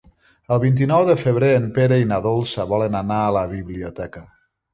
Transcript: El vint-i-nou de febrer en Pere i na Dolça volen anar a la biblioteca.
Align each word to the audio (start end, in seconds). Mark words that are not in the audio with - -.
El 0.53 0.59
vint-i-nou 0.61 1.03
de 1.09 1.15
febrer 1.23 1.49
en 1.57 1.67
Pere 1.75 1.99
i 2.05 2.07
na 2.13 2.19
Dolça 2.25 2.67
volen 2.73 2.99
anar 3.03 3.19
a 3.27 3.37
la 3.37 3.45
biblioteca. 3.53 4.27